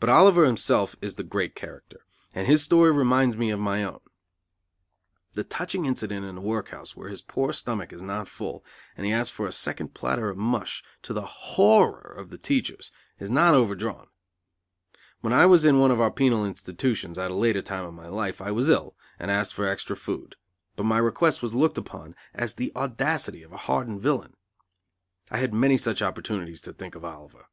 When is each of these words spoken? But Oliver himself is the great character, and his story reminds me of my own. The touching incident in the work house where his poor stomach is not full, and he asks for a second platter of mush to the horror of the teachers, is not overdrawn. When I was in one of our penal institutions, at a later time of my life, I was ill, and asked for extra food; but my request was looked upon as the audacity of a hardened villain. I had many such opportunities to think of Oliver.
But 0.00 0.08
Oliver 0.10 0.44
himself 0.44 0.96
is 1.00 1.14
the 1.14 1.22
great 1.22 1.54
character, 1.54 2.04
and 2.34 2.48
his 2.48 2.64
story 2.64 2.90
reminds 2.90 3.36
me 3.36 3.50
of 3.50 3.60
my 3.60 3.84
own. 3.84 4.00
The 5.34 5.44
touching 5.44 5.84
incident 5.84 6.24
in 6.26 6.34
the 6.34 6.40
work 6.40 6.70
house 6.70 6.96
where 6.96 7.08
his 7.08 7.22
poor 7.22 7.52
stomach 7.52 7.92
is 7.92 8.02
not 8.02 8.26
full, 8.26 8.64
and 8.96 9.06
he 9.06 9.12
asks 9.12 9.30
for 9.30 9.46
a 9.46 9.52
second 9.52 9.94
platter 9.94 10.30
of 10.30 10.36
mush 10.36 10.82
to 11.02 11.12
the 11.12 11.22
horror 11.26 12.00
of 12.00 12.30
the 12.30 12.38
teachers, 12.38 12.90
is 13.20 13.30
not 13.30 13.54
overdrawn. 13.54 14.08
When 15.20 15.32
I 15.32 15.46
was 15.46 15.64
in 15.64 15.78
one 15.78 15.92
of 15.92 16.00
our 16.00 16.10
penal 16.10 16.44
institutions, 16.44 17.16
at 17.16 17.30
a 17.30 17.34
later 17.34 17.62
time 17.62 17.84
of 17.84 17.94
my 17.94 18.08
life, 18.08 18.40
I 18.40 18.50
was 18.50 18.68
ill, 18.68 18.96
and 19.16 19.30
asked 19.30 19.54
for 19.54 19.64
extra 19.68 19.96
food; 19.96 20.34
but 20.74 20.86
my 20.86 20.98
request 20.98 21.40
was 21.40 21.54
looked 21.54 21.78
upon 21.78 22.16
as 22.34 22.54
the 22.54 22.72
audacity 22.74 23.44
of 23.44 23.52
a 23.52 23.56
hardened 23.58 24.00
villain. 24.02 24.34
I 25.30 25.36
had 25.38 25.54
many 25.54 25.76
such 25.76 26.02
opportunities 26.02 26.60
to 26.62 26.72
think 26.72 26.96
of 26.96 27.04
Oliver. 27.04 27.46